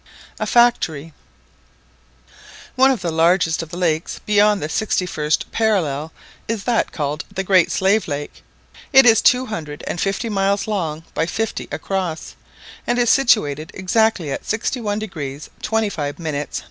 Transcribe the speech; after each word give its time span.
A 0.39 0.47
FACTORY. 0.47 1.13
One 2.75 2.89
of 2.89 3.01
the 3.01 3.11
largest 3.11 3.61
of 3.61 3.69
the 3.69 3.77
lakes 3.77 4.17
beyond 4.25 4.59
the 4.59 4.67
61st 4.67 5.51
parallel 5.51 6.11
is 6.47 6.63
that 6.63 6.91
called 6.91 7.23
the 7.31 7.43
Great 7.43 7.71
Slave 7.71 8.07
Lake; 8.07 8.41
it 8.91 9.05
is 9.05 9.21
two 9.21 9.45
hundred 9.45 9.83
and 9.85 10.01
fifty 10.01 10.27
miles 10.27 10.67
long 10.67 11.03
by 11.13 11.27
fifty 11.27 11.67
across, 11.71 12.35
and 12.87 12.97
is 12.97 13.11
situated 13.11 13.69
exactly 13.75 14.31
at 14.31 14.41
61° 14.41 15.49
25' 15.61 16.19
N. 16.19 16.47